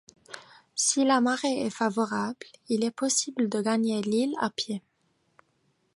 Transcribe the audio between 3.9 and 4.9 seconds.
l'île à pied.